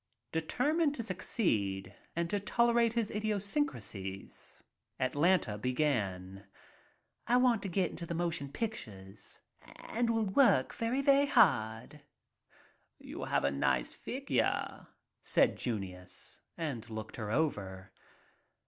[0.31, 4.63] Determined to succeed and to tolerate his idio syncrasies,
[4.99, 6.47] Atlanta began:
[7.27, 9.41] "I want to get into the motion pictures
[9.89, 12.01] and will work very, very hard.
[12.97, 14.87] "You have a nice figure,"
[15.21, 17.91] said Junius, and looked her over.